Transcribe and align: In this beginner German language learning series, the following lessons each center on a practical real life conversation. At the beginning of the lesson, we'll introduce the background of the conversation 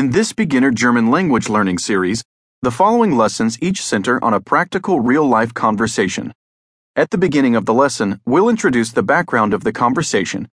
In 0.00 0.12
this 0.12 0.32
beginner 0.32 0.70
German 0.70 1.10
language 1.10 1.50
learning 1.50 1.76
series, 1.76 2.24
the 2.62 2.70
following 2.70 3.18
lessons 3.18 3.58
each 3.60 3.82
center 3.82 4.18
on 4.24 4.32
a 4.32 4.40
practical 4.40 4.98
real 5.00 5.26
life 5.28 5.52
conversation. 5.52 6.32
At 6.96 7.10
the 7.10 7.18
beginning 7.18 7.54
of 7.54 7.66
the 7.66 7.74
lesson, 7.74 8.18
we'll 8.24 8.48
introduce 8.48 8.92
the 8.92 9.02
background 9.02 9.52
of 9.52 9.62
the 9.62 9.74
conversation 9.74 10.48